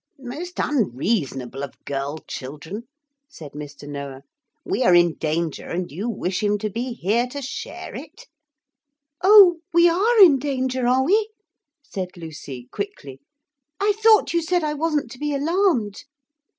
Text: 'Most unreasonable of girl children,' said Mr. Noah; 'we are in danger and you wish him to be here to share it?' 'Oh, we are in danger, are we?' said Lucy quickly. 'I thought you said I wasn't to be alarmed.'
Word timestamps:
'Most 0.17 0.57
unreasonable 0.57 1.61
of 1.63 1.75
girl 1.85 2.17
children,' 2.27 2.87
said 3.29 3.51
Mr. 3.51 3.87
Noah; 3.87 4.23
'we 4.65 4.83
are 4.83 4.95
in 4.95 5.13
danger 5.13 5.67
and 5.69 5.91
you 5.91 6.09
wish 6.09 6.41
him 6.41 6.57
to 6.57 6.71
be 6.71 6.93
here 6.93 7.27
to 7.27 7.39
share 7.39 7.93
it?' 7.93 8.25
'Oh, 9.23 9.59
we 9.71 9.87
are 9.87 10.19
in 10.23 10.39
danger, 10.39 10.87
are 10.87 11.03
we?' 11.05 11.29
said 11.83 12.17
Lucy 12.17 12.67
quickly. 12.71 13.21
'I 13.79 13.93
thought 14.01 14.33
you 14.33 14.41
said 14.41 14.63
I 14.63 14.73
wasn't 14.73 15.11
to 15.11 15.19
be 15.19 15.35
alarmed.' 15.35 16.03